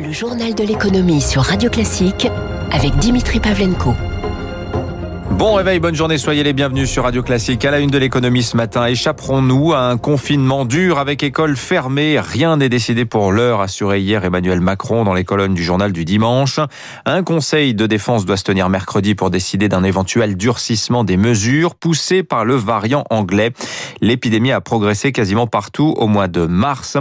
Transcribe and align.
Le 0.00 0.12
journal 0.12 0.54
de 0.54 0.62
l'économie 0.62 1.20
sur 1.20 1.42
Radio 1.42 1.68
Classique 1.68 2.28
avec 2.70 2.94
Dimitri 2.98 3.40
Pavlenko. 3.40 3.94
Bon 5.38 5.54
réveil, 5.54 5.78
bonne 5.78 5.94
journée, 5.94 6.18
soyez 6.18 6.42
les 6.42 6.52
bienvenus 6.52 6.90
sur 6.90 7.04
Radio 7.04 7.22
Classique. 7.22 7.64
À 7.64 7.70
la 7.70 7.78
une 7.78 7.90
de 7.90 7.98
l'économie 7.98 8.42
ce 8.42 8.56
matin, 8.56 8.86
échapperons-nous 8.86 9.72
à 9.72 9.82
un 9.82 9.96
confinement 9.96 10.64
dur 10.64 10.98
avec 10.98 11.22
école 11.22 11.56
fermée 11.56 12.18
Rien 12.18 12.56
n'est 12.56 12.68
décidé 12.68 13.04
pour 13.04 13.30
l'heure, 13.30 13.60
assuré 13.60 14.00
hier 14.00 14.24
Emmanuel 14.24 14.60
Macron 14.60 15.04
dans 15.04 15.14
les 15.14 15.22
colonnes 15.22 15.54
du 15.54 15.62
journal 15.62 15.92
du 15.92 16.04
dimanche. 16.04 16.58
Un 17.04 17.22
conseil 17.22 17.72
de 17.72 17.86
défense 17.86 18.26
doit 18.26 18.36
se 18.36 18.42
tenir 18.42 18.68
mercredi 18.68 19.14
pour 19.14 19.30
décider 19.30 19.68
d'un 19.68 19.84
éventuel 19.84 20.36
durcissement 20.36 21.04
des 21.04 21.16
mesures 21.16 21.76
poussées 21.76 22.24
par 22.24 22.44
le 22.44 22.56
variant 22.56 23.04
anglais. 23.08 23.52
L'épidémie 24.00 24.50
a 24.50 24.60
progressé 24.60 25.12
quasiment 25.12 25.46
partout 25.46 25.94
au 25.98 26.08
mois 26.08 26.26
de 26.26 26.46
mars, 26.46 26.96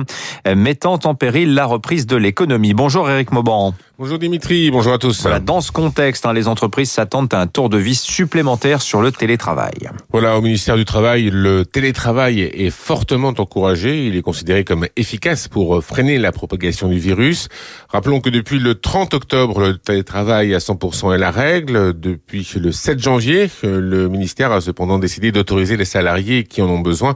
mettant 0.45 0.99
en 1.05 1.15
péril 1.15 1.55
la 1.55 1.65
reprise 1.65 2.05
de 2.05 2.15
l'économie. 2.15 2.75
Bonjour 2.75 3.09
Eric 3.09 3.31
Mauban. 3.31 3.73
Bonjour 3.99 4.19
Dimitri, 4.19 4.69
bonjour 4.69 4.93
à 4.93 4.99
tous. 4.99 5.23
Voilà, 5.23 5.39
dans 5.39 5.59
ce 5.59 5.71
contexte, 5.71 6.27
hein, 6.27 6.33
les 6.33 6.47
entreprises 6.47 6.91
s'attendent 6.91 7.33
à 7.33 7.41
un 7.41 7.47
tour 7.47 7.67
de 7.67 7.79
vis 7.79 7.99
supplémentaire 7.99 8.79
sur 8.83 9.01
le 9.01 9.11
télétravail. 9.11 9.89
Voilà, 10.11 10.37
au 10.37 10.41
ministère 10.43 10.75
du 10.75 10.85
Travail, 10.85 11.31
le 11.33 11.65
télétravail 11.65 12.41
est 12.41 12.69
fortement 12.69 13.33
encouragé. 13.35 14.05
Il 14.05 14.15
est 14.15 14.21
considéré 14.21 14.63
comme 14.63 14.85
efficace 14.97 15.47
pour 15.47 15.83
freiner 15.83 16.19
la 16.19 16.31
propagation 16.31 16.89
du 16.89 16.99
virus. 16.99 17.47
Rappelons 17.89 18.21
que 18.21 18.29
depuis 18.29 18.59
le 18.59 18.75
30 18.75 19.15
octobre, 19.15 19.61
le 19.61 19.77
télétravail 19.79 20.53
à 20.53 20.59
100% 20.59 21.15
est 21.15 21.17
la 21.17 21.31
règle. 21.31 21.99
Depuis 21.99 22.47
le 22.55 22.71
7 22.71 22.99
janvier, 22.99 23.49
le 23.63 24.09
ministère 24.09 24.51
a 24.51 24.61
cependant 24.61 24.99
décidé 24.99 25.31
d'autoriser 25.31 25.75
les 25.75 25.85
salariés 25.85 26.43
qui 26.43 26.61
en 26.61 26.69
ont 26.69 26.81
besoin 26.81 27.15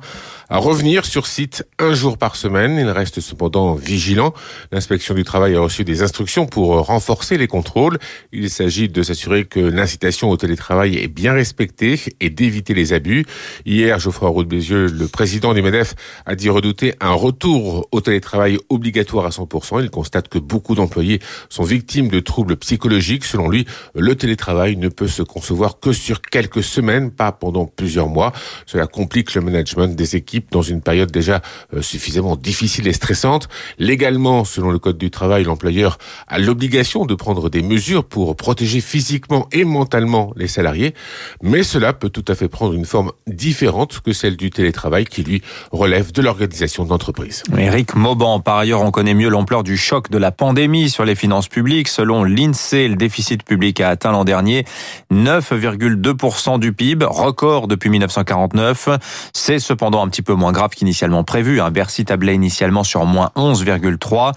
à 0.49 0.57
revenir 0.57 1.05
sur 1.05 1.27
site 1.27 1.63
un 1.77 1.93
jour 1.93 2.18
par 2.18 2.35
semaine. 2.35 2.77
Il 2.79 2.90
reste 2.90 3.20
cependant 3.20 3.76
vigilant. 3.76 4.34
L'inspection 4.71 5.13
du 5.13 5.23
travail 5.23 5.55
a 5.55 5.62
reçu 5.62 5.84
des 5.84 6.02
instructions 6.02 6.48
pour 6.48 6.70
renforcer 6.80 7.38
les 7.38 7.48
contrôles. 7.48 7.98
Il 8.31 8.49
s'agit 8.49 8.90
de 8.90 9.04
s'assurer 9.04 9.46
que 9.46 9.59
l'incitation 9.59 10.29
au 10.29 10.37
télétravail 10.37 10.98
est 10.98 11.07
bien 11.07 11.34
respectée 11.34 11.99
et 12.20 12.29
d'éviter 12.29 12.73
les 12.73 12.93
abus. 12.93 13.26
Hier, 13.65 13.99
Geoffroy 13.99 14.29
Roux 14.29 14.46
Bézieux, 14.46 14.87
le 14.87 15.07
président 15.07 15.54
du 15.54 15.62
MEDEF, 15.62 15.96
a 16.26 16.35
dit 16.35 16.49
redouter 16.49 16.93
un 16.99 17.13
retour 17.13 17.87
au 17.91 18.01
télétravail 18.01 18.57
obligatoire 18.70 19.26
à 19.26 19.29
100%. 19.29 19.84
Il 19.84 19.90
constate 19.90 20.27
que 20.27 20.40
beaucoup 20.40 20.76
d'employés 20.76 21.20
sont 21.49 21.63
victimes 21.63 22.07
de 22.07 22.20
troubles 22.20 22.57
psychologiques. 22.57 23.26
Selon 23.26 23.49
lui, 23.49 23.65
le 23.96 24.15
télétravail 24.15 24.77
ne 24.77 24.90
peut 24.90 25.07
se 25.07 25.24
concevoir 25.24 25.79
que 25.79 25.93
sur 25.93 26.21
quelques 26.21 26.63
semaines, 26.63 27.12
pas 27.12 27.31
pendant 27.31 27.65
plusieurs 27.65 28.07
mois. 28.07 28.31
Cela 28.65 28.87
complique 28.87 29.34
le 29.34 29.41
management 29.41 29.96
des 29.96 30.15
équipes 30.15 30.51
dans 30.51 30.62
une 30.62 30.81
période 30.81 31.12
déjà 31.12 31.41
euh, 31.74 31.81
suffisamment 31.81 32.35
difficile 32.35 32.87
et 32.87 32.93
stressante. 32.93 33.49
Légalement, 33.77 34.46
selon 34.46 34.71
le 34.71 34.79
Code 34.79 34.98
du 34.98 35.12
travail, 35.12 35.43
l'employeur 35.43 35.98
a 36.27 36.40
l'obligation 36.40 36.60
l'obligation 36.62 37.07
de 37.07 37.15
prendre 37.15 37.49
des 37.49 37.63
mesures 37.63 38.04
pour 38.04 38.35
protéger 38.35 38.81
physiquement 38.81 39.48
et 39.51 39.63
mentalement 39.63 40.31
les 40.35 40.48
salariés, 40.48 40.93
mais 41.41 41.63
cela 41.63 41.91
peut 41.91 42.09
tout 42.09 42.23
à 42.27 42.35
fait 42.35 42.49
prendre 42.49 42.76
une 42.76 42.85
forme 42.85 43.13
différente 43.26 43.99
que 44.01 44.13
celle 44.13 44.37
du 44.37 44.51
télétravail 44.51 45.05
qui, 45.05 45.23
lui, 45.23 45.41
relève 45.71 46.12
de 46.12 46.21
l'organisation 46.21 46.85
d'entreprise. 46.85 47.41
Éric 47.57 47.95
Mauban, 47.95 48.41
par 48.41 48.57
ailleurs, 48.57 48.84
on 48.84 48.91
connaît 48.91 49.15
mieux 49.15 49.29
l'ampleur 49.29 49.63
du 49.63 49.76
choc 49.76 50.12
de 50.12 50.20
la 50.20 50.31
pandémie 50.31 50.91
sur 50.91 51.03
les 51.03 51.15
finances 51.15 51.48
publiques. 51.48 51.87
Selon 51.87 52.23
l'INSEE, 52.23 52.90
le 52.90 52.96
déficit 52.96 53.41
public 53.41 53.81
a 53.81 53.90
atteint 53.90 54.12
l'an 54.12 54.23
dernier 54.23 54.63
9,2% 55.12 56.59
du 56.59 56.73
PIB, 56.73 57.07
record 57.09 57.68
depuis 57.68 57.90
1949. 57.90 58.90
C'est 59.34 59.57
cependant 59.57 60.05
un 60.05 60.09
petit 60.09 60.21
peu 60.21 60.35
moins 60.35 60.51
grave 60.51 60.75
qu'initialement 60.75 61.23
prévu. 61.23 61.59
Bercy 61.71 62.05
tablait 62.05 62.35
initialement 62.35 62.84
sur 62.84 63.03
moins 63.05 63.31
11,3. 63.35 64.34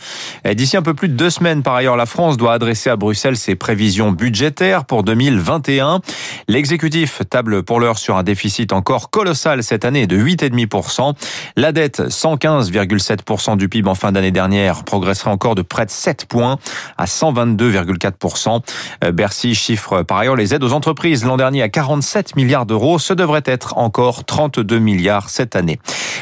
D'ici 0.54 0.78
un 0.78 0.82
peu 0.82 0.94
plus 0.94 1.08
de 1.08 1.14
deux 1.14 1.28
semaines, 1.28 1.62
par 1.62 1.74
ailleurs, 1.74 1.98
la 1.98 2.06
France 2.14 2.36
doit 2.36 2.52
adresser 2.52 2.90
à 2.90 2.96
Bruxelles 2.96 3.36
ses 3.36 3.56
prévisions 3.56 4.12
budgétaires 4.12 4.84
pour 4.84 5.02
2021. 5.02 6.00
L'exécutif 6.46 7.22
table 7.28 7.64
pour 7.64 7.80
l'heure 7.80 7.98
sur 7.98 8.16
un 8.16 8.22
déficit 8.22 8.72
encore 8.72 9.10
colossal 9.10 9.64
cette 9.64 9.84
année 9.84 10.06
de 10.06 10.16
8,5%. 10.16 11.14
La 11.56 11.72
dette, 11.72 12.00
115,7% 12.00 13.56
du 13.56 13.68
PIB 13.68 13.88
en 13.90 13.96
fin 13.96 14.12
d'année 14.12 14.30
dernière, 14.30 14.84
progresserait 14.84 15.32
encore 15.32 15.56
de 15.56 15.62
près 15.62 15.86
de 15.86 15.90
7 15.90 16.26
points 16.26 16.58
à 16.98 17.06
122,4%. 17.06 18.60
Euh, 19.02 19.10
Bercy 19.10 19.56
chiffre 19.56 20.04
par 20.04 20.18
ailleurs 20.18 20.36
les 20.36 20.54
aides 20.54 20.62
aux 20.62 20.72
entreprises 20.72 21.24
l'an 21.24 21.36
dernier 21.36 21.62
à 21.62 21.68
47 21.68 22.36
milliards 22.36 22.64
d'euros. 22.64 23.00
Ce 23.00 23.12
devrait 23.12 23.42
être 23.44 23.76
encore 23.76 24.24
32 24.24 24.78
milliards 24.78 25.30
cette 25.30 25.56
année. 25.56 25.80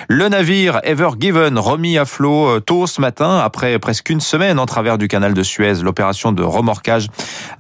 Le 0.08 0.30
navire 0.30 0.80
Ever 0.84 1.10
Given 1.20 1.58
remis 1.58 1.98
à 1.98 2.06
flot 2.06 2.48
euh, 2.48 2.60
tôt 2.60 2.86
ce 2.86 3.02
matin 3.02 3.36
après 3.36 3.78
presque 3.78 4.08
une 4.08 4.22
semaine 4.22 4.58
en 4.58 4.64
travers 4.64 4.96
du 4.96 5.06
canal 5.06 5.34
de 5.34 5.42
Suez 5.42 5.81
l'opération 5.82 6.32
de 6.32 6.42
remorquage 6.42 7.08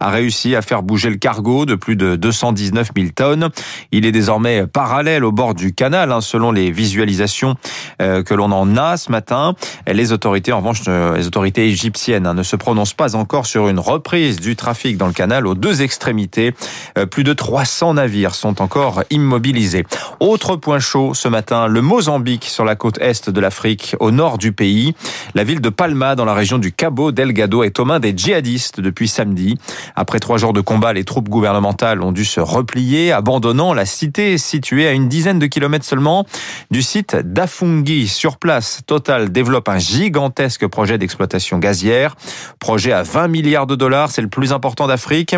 a 0.00 0.10
réussi 0.10 0.54
à 0.56 0.62
faire 0.62 0.82
bouger 0.82 1.10
le 1.10 1.16
cargo 1.16 1.66
de 1.66 1.74
plus 1.74 1.96
de 1.96 2.16
219 2.16 2.90
000 2.96 3.08
tonnes. 3.14 3.48
Il 3.90 4.06
est 4.06 4.12
désormais 4.12 4.66
parallèle 4.66 5.24
au 5.24 5.32
bord 5.32 5.54
du 5.54 5.72
canal, 5.72 6.12
hein, 6.12 6.20
selon 6.20 6.52
les 6.52 6.70
visualisations 6.70 7.56
euh, 8.00 8.22
que 8.22 8.34
l'on 8.34 8.52
en 8.52 8.76
a 8.76 8.96
ce 8.96 9.10
matin. 9.10 9.54
Les 9.86 10.12
autorités, 10.12 10.52
en 10.52 10.58
revanche, 10.58 10.82
euh, 10.88 11.16
les 11.16 11.26
autorités 11.26 11.68
égyptiennes 11.68 12.26
hein, 12.26 12.34
ne 12.34 12.42
se 12.42 12.56
prononcent 12.56 12.94
pas 12.94 13.16
encore 13.16 13.46
sur 13.46 13.68
une 13.68 13.78
reprise 13.78 14.40
du 14.40 14.56
trafic 14.56 14.96
dans 14.96 15.06
le 15.06 15.12
canal 15.12 15.46
aux 15.46 15.54
deux 15.54 15.82
extrémités. 15.82 16.54
Euh, 16.98 17.06
plus 17.06 17.24
de 17.24 17.32
300 17.32 17.94
navires 17.94 18.34
sont 18.34 18.62
encore 18.62 19.02
immobilisés. 19.10 19.84
Autre 20.20 20.56
point 20.56 20.78
chaud 20.78 21.14
ce 21.14 21.28
matin, 21.28 21.66
le 21.66 21.80
Mozambique 21.82 22.44
sur 22.44 22.64
la 22.64 22.76
côte 22.76 22.98
est 23.00 23.30
de 23.30 23.40
l'Afrique, 23.40 23.96
au 24.00 24.10
nord 24.10 24.38
du 24.38 24.52
pays. 24.52 24.94
La 25.34 25.44
ville 25.44 25.60
de 25.60 25.68
Palma, 25.68 26.14
dans 26.14 26.24
la 26.24 26.34
région 26.34 26.58
du 26.58 26.72
Cabo 26.72 27.12
Delgado, 27.12 27.62
est 27.62 27.78
aux 27.78 27.84
mains 27.84 28.00
des 28.00 28.11
djihadistes 28.16 28.80
depuis 28.80 29.08
samedi. 29.08 29.56
Après 29.96 30.18
trois 30.18 30.38
jours 30.38 30.52
de 30.52 30.60
combat, 30.60 30.92
les 30.92 31.04
troupes 31.04 31.28
gouvernementales 31.28 32.02
ont 32.02 32.12
dû 32.12 32.24
se 32.24 32.40
replier, 32.40 33.12
abandonnant 33.12 33.74
la 33.74 33.86
cité 33.86 34.38
située 34.38 34.86
à 34.86 34.92
une 34.92 35.08
dizaine 35.08 35.38
de 35.38 35.46
kilomètres 35.46 35.84
seulement 35.84 36.26
du 36.70 36.82
site 36.82 37.16
d'Afungi. 37.16 38.08
Sur 38.08 38.36
place, 38.36 38.80
Total 38.86 39.32
développe 39.32 39.68
un 39.68 39.78
gigantesque 39.78 40.66
projet 40.66 40.98
d'exploitation 40.98 41.58
gazière. 41.58 42.16
Projet 42.58 42.92
à 42.92 43.02
20 43.02 43.28
milliards 43.28 43.66
de 43.66 43.74
dollars, 43.74 44.10
c'est 44.10 44.22
le 44.22 44.28
plus 44.28 44.52
important 44.52 44.86
d'Afrique. 44.86 45.34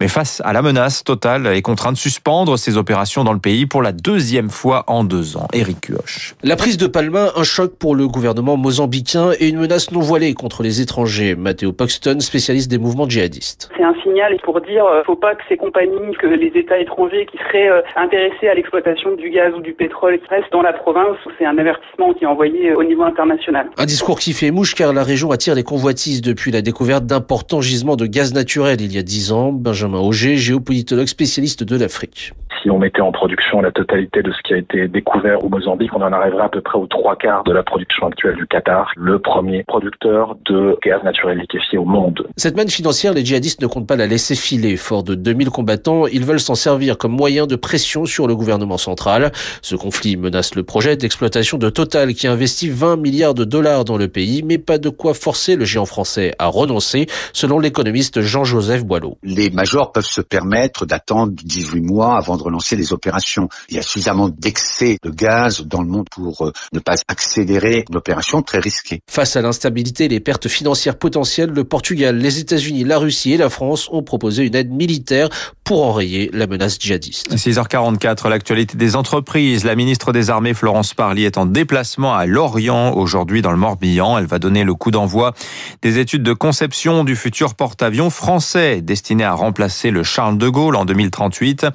Mais 0.00 0.08
face 0.08 0.42
à 0.44 0.52
la 0.52 0.62
menace, 0.62 1.04
Total 1.04 1.46
est 1.46 1.62
contraint 1.62 1.92
de 1.92 1.98
suspendre 1.98 2.58
ses 2.58 2.76
opérations 2.76 3.24
dans 3.24 3.32
le 3.32 3.38
pays 3.38 3.66
pour 3.66 3.82
la 3.82 3.92
deuxième 3.92 4.50
fois 4.50 4.84
en 4.86 5.04
deux 5.04 5.36
ans. 5.36 5.48
Eric 5.52 5.80
Cuoche. 5.80 6.34
La 6.42 6.56
prise 6.56 6.76
de 6.76 6.86
Palma, 6.86 7.32
un 7.36 7.44
choc 7.44 7.76
pour 7.78 7.94
le 7.94 8.08
gouvernement 8.08 8.56
mozambicain 8.56 9.32
et 9.38 9.48
une 9.48 9.58
menace 9.58 9.90
non 9.90 10.00
voilée 10.00 10.34
contre 10.34 10.62
les 10.62 10.80
étrangers. 10.80 11.34
Matteo 11.34 11.72
Spécialiste 12.20 12.70
des 12.70 12.78
mouvements 12.78 13.08
djihadistes. 13.08 13.70
C'est 13.76 13.84
un 13.84 13.94
signal 14.02 14.36
pour 14.42 14.60
dire 14.60 14.84
ne 14.84 14.90
euh, 14.90 15.04
faut 15.04 15.16
pas 15.16 15.34
que 15.34 15.42
ces 15.48 15.56
compagnies, 15.56 16.14
que 16.18 16.26
les 16.26 16.52
États 16.54 16.78
étrangers 16.78 17.26
qui 17.26 17.38
seraient 17.38 17.68
euh, 17.68 17.82
intéressés 17.96 18.48
à 18.48 18.54
l'exploitation 18.54 19.14
du 19.14 19.30
gaz 19.30 19.52
ou 19.54 19.60
du 19.60 19.72
pétrole 19.72 20.18
restent 20.28 20.52
dans 20.52 20.62
la 20.62 20.72
province. 20.72 21.16
C'est 21.38 21.44
un 21.44 21.58
avertissement 21.58 22.14
qui 22.14 22.24
est 22.24 22.26
envoyé 22.26 22.70
euh, 22.70 22.76
au 22.76 22.84
niveau 22.84 23.02
international. 23.02 23.68
Un 23.76 23.86
discours 23.86 24.18
qui 24.18 24.32
fait 24.32 24.50
mouche 24.50 24.74
car 24.74 24.92
la 24.92 25.04
région 25.04 25.30
attire 25.30 25.54
les 25.54 25.62
convoitises 25.62 26.22
depuis 26.22 26.50
la 26.50 26.62
découverte 26.62 27.04
d'importants 27.04 27.60
gisements 27.60 27.96
de 27.96 28.06
gaz 28.06 28.34
naturel 28.34 28.80
il 28.80 28.94
y 28.94 28.98
a 28.98 29.02
dix 29.02 29.32
ans. 29.32 29.52
Benjamin 29.52 30.00
Auger, 30.00 30.36
géopolitologue 30.36 31.06
spécialiste 31.06 31.62
de 31.62 31.78
l'Afrique. 31.78 32.32
Si 32.62 32.70
on 32.70 32.78
mettait 32.78 33.02
en 33.02 33.12
production 33.12 33.60
la 33.60 33.70
totalité 33.70 34.22
de 34.22 34.32
ce 34.32 34.42
qui 34.42 34.52
a 34.52 34.56
été 34.56 34.88
découvert 34.88 35.44
au 35.44 35.48
Mozambique, 35.48 35.94
on 35.94 36.02
en 36.02 36.12
arriverait 36.12 36.44
à 36.44 36.48
peu 36.48 36.60
près 36.60 36.76
aux 36.76 36.86
trois 36.86 37.14
quarts 37.14 37.44
de 37.44 37.52
la 37.52 37.62
production 37.62 38.08
actuelle 38.08 38.34
du 38.34 38.46
Qatar, 38.46 38.90
le 38.96 39.18
premier 39.20 39.62
producteur 39.62 40.36
de 40.46 40.76
gaz 40.82 41.02
naturel 41.04 41.38
liquéfié 41.38 41.78
au 41.78 41.84
monde. 41.84 41.97
Cette 42.36 42.56
manne 42.56 42.68
financière, 42.68 43.14
les 43.14 43.24
djihadistes 43.24 43.60
ne 43.60 43.66
comptent 43.66 43.86
pas 43.86 43.96
la 43.96 44.06
laisser 44.06 44.34
filer. 44.34 44.76
Fort 44.76 45.02
de 45.02 45.14
2000 45.14 45.50
combattants, 45.50 46.06
ils 46.06 46.24
veulent 46.24 46.40
s'en 46.40 46.54
servir 46.54 46.96
comme 46.96 47.12
moyen 47.12 47.46
de 47.46 47.56
pression 47.56 48.04
sur 48.04 48.26
le 48.26 48.36
gouvernement 48.36 48.78
central. 48.78 49.32
Ce 49.62 49.74
conflit 49.74 50.16
menace 50.16 50.54
le 50.54 50.62
projet 50.62 50.96
d'exploitation 50.96 51.58
de 51.58 51.68
Total 51.68 52.14
qui 52.14 52.26
investit 52.26 52.70
20 52.70 52.96
milliards 52.96 53.34
de 53.34 53.44
dollars 53.44 53.84
dans 53.84 53.96
le 53.96 54.08
pays, 54.08 54.42
mais 54.44 54.58
pas 54.58 54.78
de 54.78 54.88
quoi 54.88 55.14
forcer 55.14 55.56
le 55.56 55.64
géant 55.64 55.84
français 55.84 56.32
à 56.38 56.46
renoncer, 56.46 57.06
selon 57.32 57.58
l'économiste 57.58 58.20
Jean-Joseph 58.20 58.84
Boileau. 58.84 59.18
Les 59.22 59.50
majors 59.50 59.90
peuvent 59.92 60.06
se 60.06 60.20
permettre 60.20 60.86
d'attendre 60.86 61.32
18 61.42 61.80
mois 61.80 62.16
avant 62.16 62.36
de 62.36 62.42
relancer 62.42 62.76
les 62.76 62.92
opérations. 62.92 63.48
Il 63.68 63.76
y 63.76 63.78
a 63.78 63.82
suffisamment 63.82 64.28
d'excès 64.28 64.98
de 65.02 65.10
gaz 65.10 65.62
dans 65.66 65.82
le 65.82 65.88
monde 65.88 66.06
pour 66.10 66.46
euh, 66.46 66.52
ne 66.72 66.78
pas 66.78 66.94
accélérer 67.08 67.84
une 67.88 67.96
opération 67.96 68.42
très 68.42 68.58
risquée. 68.58 69.00
Face 69.10 69.34
à 69.36 69.42
l'instabilité 69.42 70.04
et 70.04 70.08
les 70.08 70.20
pertes 70.20 70.48
financières 70.48 70.98
potentielles, 70.98 71.50
le 71.50 71.64
Portugal, 71.64 71.87
les 71.94 72.38
États-Unis, 72.38 72.84
la 72.84 72.98
Russie 72.98 73.32
et 73.32 73.36
la 73.36 73.50
France 73.50 73.88
ont 73.92 74.02
proposé 74.02 74.44
une 74.44 74.54
aide 74.54 74.70
militaire 74.70 75.28
pour 75.64 75.84
enrayer 75.84 76.30
la 76.32 76.46
menace 76.46 76.78
djihadiste. 76.80 77.34
6h44, 77.34 78.28
l'actualité 78.28 78.78
des 78.78 78.96
entreprises. 78.96 79.64
La 79.64 79.76
ministre 79.76 80.12
des 80.12 80.30
Armées, 80.30 80.54
Florence 80.54 80.94
Parly, 80.94 81.24
est 81.24 81.36
en 81.36 81.44
déplacement 81.44 82.14
à 82.14 82.24
Lorient 82.24 82.94
aujourd'hui 82.94 83.42
dans 83.42 83.50
le 83.50 83.58
Morbihan. 83.58 84.16
Elle 84.16 84.26
va 84.26 84.38
donner 84.38 84.64
le 84.64 84.74
coup 84.74 84.90
d'envoi 84.90 85.34
des 85.82 85.98
études 85.98 86.22
de 86.22 86.32
conception 86.32 87.04
du 87.04 87.16
futur 87.16 87.54
porte-avions 87.54 88.08
français 88.08 88.80
destiné 88.80 89.24
à 89.24 89.32
remplacer 89.32 89.90
le 89.90 90.02
Charles 90.02 90.38
de 90.38 90.48
Gaulle 90.48 90.74
en 90.74 90.86
2038. 90.86 91.66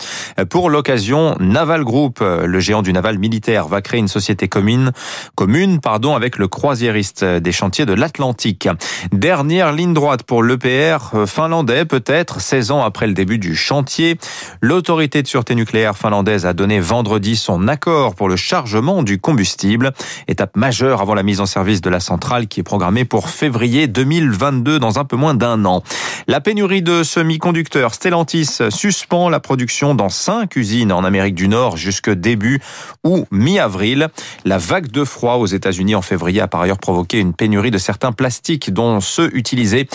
Pour 0.50 0.70
l'occasion, 0.72 1.36
Naval 1.40 1.84
Group, 1.84 2.20
le 2.22 2.60
géant 2.60 2.82
du 2.82 2.94
naval 2.94 3.20
militaire, 3.20 3.68
va 3.68 3.82
créer 3.82 4.00
une 4.00 4.08
société 4.08 4.48
commune, 4.48 4.92
commune 5.36 5.80
pardon, 5.80 6.16
avec 6.16 6.38
le 6.38 6.48
croisiériste 6.48 7.24
des 7.24 7.52
chantiers 7.52 7.86
de 7.86 7.94
l'Atlantique. 7.94 8.68
Dernière 9.12 9.72
ligne 9.72 9.94
droite 9.94 10.03
pour 10.28 10.44
l'EPR 10.44 11.26
finlandais, 11.26 11.86
peut-être 11.86 12.42
16 12.42 12.72
ans 12.72 12.84
après 12.84 13.08
le 13.08 13.14
début 13.14 13.38
du 13.38 13.56
chantier. 13.56 14.18
L'autorité 14.62 15.24
de 15.24 15.28
sûreté 15.28 15.56
nucléaire 15.56 15.98
finlandaise 15.98 16.46
a 16.46 16.52
donné 16.52 16.82
vendredi 16.82 17.38
son 17.38 17.70
accord 17.70 18.14
pour 18.14 18.28
le 18.28 18.36
chargement 18.36 19.02
du 19.02 19.20
combustible. 19.20 19.94
Étape 20.28 20.58
majeure 20.58 21.00
avant 21.02 21.14
la 21.14 21.24
mise 21.24 21.40
en 21.40 21.46
service 21.46 21.80
de 21.80 21.90
la 21.90 22.02
centrale 22.02 22.48
qui 22.48 22.60
est 22.60 22.64
programmée 22.64 23.06
pour 23.06 23.30
février 23.30 23.88
2022 23.88 24.78
dans 24.78 25.00
un 25.00 25.06
peu 25.06 25.16
moins 25.16 25.36
d'un 25.36 25.64
an. 25.64 25.84
La 26.28 26.42
pénurie 26.42 26.82
de 26.82 27.04
semi-conducteurs, 27.04 27.94
Stellantis 27.94 28.60
suspend 28.70 29.30
la 29.30 29.40
production 29.40 29.96
dans 29.96 30.10
cinq 30.10 30.58
usines 30.58 30.92
en 30.92 31.06
Amérique 31.06 31.36
du 31.36 31.48
Nord 31.48 31.78
jusque 31.78 32.10
début 32.10 32.62
ou 33.06 33.26
mi-avril. 33.32 34.10
La 34.44 34.58
vague 34.58 34.92
de 34.92 35.06
froid 35.06 35.36
aux 35.36 35.46
États-Unis 35.46 35.96
en 35.96 36.02
février 36.02 36.42
a 36.42 36.50
par 36.50 36.60
ailleurs 36.60 36.78
provoqué 36.78 37.20
une 37.20 37.34
pénurie 37.34 37.72
de 37.72 37.78
certains 37.78 38.12
plastiques, 38.12 38.74
dont 38.74 39.00
ceux 39.00 39.34
utilisés 39.34 39.88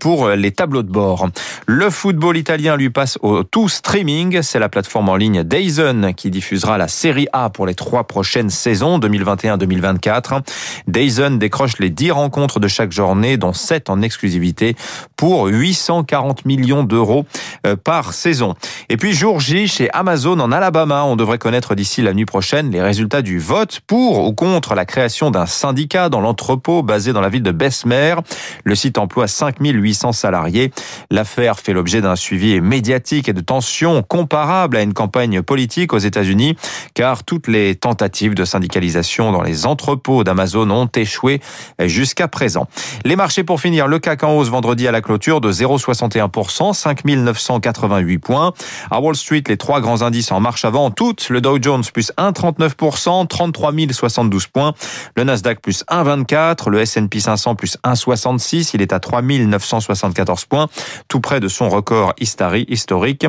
pour 0.00 0.28
les 0.30 0.50
tableaux 0.50 0.82
de 0.82 0.90
bord. 0.90 1.28
Le 1.66 1.90
football 1.90 2.36
italien 2.36 2.76
lui 2.76 2.90
passe 2.90 3.18
au 3.22 3.42
tout 3.42 3.68
streaming. 3.68 4.42
C'est 4.42 4.58
la 4.58 4.68
plateforme 4.68 5.08
en 5.08 5.16
ligne 5.16 5.42
DAZN 5.42 6.14
qui 6.14 6.30
diffusera 6.30 6.78
la 6.78 6.88
Série 6.88 7.28
A 7.32 7.50
pour 7.50 7.66
les 7.66 7.74
trois 7.74 8.04
prochaines 8.04 8.50
saisons 8.50 8.98
2021-2024. 8.98 10.40
DAZN 10.88 11.38
décroche 11.38 11.78
les 11.78 11.90
10 11.90 12.12
rencontres 12.12 12.60
de 12.60 12.68
chaque 12.68 12.92
journée, 12.92 13.36
dont 13.36 13.52
7 13.52 13.90
en 13.90 14.02
exclusivité 14.02 14.76
pour 15.16 15.46
840 15.46 16.44
millions 16.44 16.84
d'euros 16.84 17.26
euh, 17.66 17.76
par 17.76 18.12
saison. 18.12 18.54
Et 18.88 18.96
puis 18.96 19.12
jour 19.12 19.40
J 19.40 19.68
chez 19.68 19.90
Amazon 19.92 20.38
en 20.40 20.52
Alabama, 20.52 21.04
on 21.04 21.16
devrait 21.16 21.38
connaître 21.38 21.74
d'ici 21.74 22.02
la 22.02 22.12
nuit 22.12 22.24
prochaine 22.24 22.70
les 22.70 22.82
résultats 22.82 23.22
du 23.22 23.38
vote 23.38 23.80
pour 23.86 24.26
ou 24.26 24.32
contre 24.32 24.74
la 24.74 24.84
création 24.84 25.30
d'un 25.30 25.46
syndicat 25.46 26.08
dans 26.08 26.20
l'entrepôt 26.20 26.82
basé 26.82 27.12
dans 27.12 27.20
la 27.20 27.28
ville 27.28 27.42
de 27.42 27.52
Bessemer. 27.52 28.16
Le 28.64 28.74
site 28.74 28.98
emploie 28.98 29.28
5800 29.44 30.12
salariés. 30.12 30.72
L'affaire 31.10 31.58
fait 31.58 31.72
l'objet 31.72 32.00
d'un 32.00 32.16
suivi 32.16 32.60
médiatique 32.60 33.28
et 33.28 33.32
de 33.32 33.40
tensions 33.40 34.02
comparables 34.02 34.76
à 34.76 34.82
une 34.82 34.94
campagne 34.94 35.42
politique 35.42 35.92
aux 35.92 35.98
États-Unis, 35.98 36.56
car 36.94 37.24
toutes 37.24 37.48
les 37.48 37.74
tentatives 37.74 38.34
de 38.34 38.44
syndicalisation 38.44 39.32
dans 39.32 39.42
les 39.42 39.66
entrepôts 39.66 40.24
d'Amazon 40.24 40.70
ont 40.70 40.88
échoué 40.94 41.40
jusqu'à 41.80 42.28
présent. 42.28 42.66
Les 43.04 43.16
marchés 43.16 43.44
pour 43.44 43.60
finir, 43.60 43.86
le 43.86 43.98
CAC 43.98 44.24
en 44.24 44.36
hausse 44.36 44.48
vendredi 44.48 44.88
à 44.88 44.92
la 44.92 45.00
clôture 45.00 45.40
de 45.40 45.52
0,61%, 45.52 46.72
5988 46.72 48.18
points. 48.18 48.52
À 48.90 49.00
Wall 49.00 49.16
Street, 49.16 49.42
les 49.48 49.56
trois 49.56 49.80
grands 49.80 50.02
indices 50.02 50.32
en 50.32 50.40
marche 50.40 50.64
avant 50.64 50.90
toutes. 50.90 51.28
Le 51.28 51.40
Dow 51.40 51.58
Jones 51.60 51.84
plus 51.92 52.12
1,39%, 52.16 53.26
33 53.26 53.72
072 53.92 54.46
points. 54.46 54.74
Le 55.16 55.24
Nasdaq 55.24 55.60
plus 55.60 55.84
1,24. 55.90 56.70
Le 56.70 56.80
S&P 56.80 57.20
500 57.20 57.54
plus 57.54 57.78
1,66. 57.84 58.70
Il 58.74 58.82
est 58.82 58.92
à 58.92 59.00
3 59.00 59.22
974 59.40 60.44
points, 60.46 60.68
tout 61.08 61.20
près 61.20 61.40
de 61.40 61.48
son 61.48 61.68
record 61.68 62.14
historique. 62.18 63.26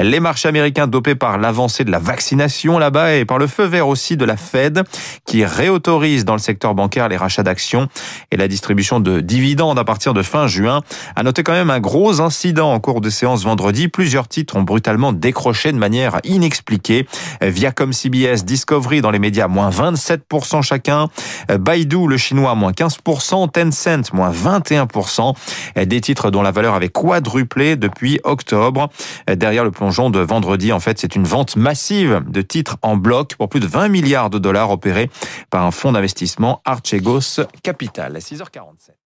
Les 0.00 0.20
marchés 0.20 0.48
américains 0.48 0.86
dopés 0.86 1.14
par 1.14 1.38
l'avancée 1.38 1.84
de 1.84 1.90
la 1.90 1.98
vaccination 1.98 2.78
là-bas 2.78 3.16
et 3.16 3.24
par 3.24 3.38
le 3.38 3.46
feu 3.46 3.64
vert 3.64 3.88
aussi 3.88 4.16
de 4.16 4.24
la 4.24 4.36
Fed 4.36 4.84
qui 5.26 5.44
réautorise 5.44 6.24
dans 6.24 6.34
le 6.34 6.38
secteur 6.38 6.74
bancaire 6.74 7.08
les 7.08 7.16
rachats 7.16 7.42
d'actions 7.42 7.88
et 8.30 8.36
la 8.36 8.48
distribution 8.48 9.00
de 9.00 9.20
dividendes 9.20 9.78
à 9.78 9.84
partir 9.84 10.14
de 10.14 10.22
fin 10.22 10.46
juin. 10.46 10.82
À 11.16 11.22
noter 11.22 11.42
quand 11.42 11.52
même 11.52 11.70
un 11.70 11.80
gros 11.80 12.20
incident 12.20 12.72
en 12.72 12.80
cours 12.80 13.00
de 13.00 13.10
séance 13.10 13.44
vendredi. 13.44 13.88
Plusieurs 13.88 14.28
titres 14.28 14.56
ont 14.56 14.62
brutalement 14.62 15.12
décroché 15.12 15.72
de 15.72 15.78
manière 15.78 16.20
inexpliquée. 16.24 17.06
Viacom 17.40 17.92
CBS, 17.92 18.44
Discovery 18.44 19.00
dans 19.00 19.10
les 19.10 19.18
médias, 19.18 19.48
moins 19.48 19.70
27% 19.70 20.62
chacun. 20.62 21.08
Baidu, 21.48 22.06
le 22.06 22.16
chinois, 22.16 22.54
moins 22.54 22.72
15%. 22.72 23.50
Tencent, 23.50 24.12
moins 24.12 24.30
21%. 24.30 25.34
Des 25.76 26.00
titres 26.00 26.30
dont 26.30 26.42
la 26.42 26.50
valeur 26.50 26.74
avait 26.74 26.88
quadruplé 26.88 27.76
depuis 27.76 28.20
octobre. 28.24 28.88
Derrière 29.26 29.64
le 29.64 29.70
plongeon 29.70 30.10
de 30.10 30.20
vendredi, 30.20 30.72
en 30.72 30.80
fait, 30.80 30.98
c'est 30.98 31.14
une 31.14 31.24
vente 31.24 31.56
massive 31.56 32.22
de 32.26 32.42
titres 32.42 32.76
en 32.82 32.96
bloc 32.96 33.36
pour 33.36 33.48
plus 33.48 33.60
de 33.60 33.66
20 33.66 33.88
milliards 33.88 34.30
de 34.30 34.38
dollars 34.38 34.70
opérés 34.70 35.10
par 35.50 35.64
un 35.64 35.70
fonds 35.70 35.92
d'investissement 35.92 36.60
Archegos 36.64 37.42
Capital. 37.62 38.16
6h47. 38.16 39.07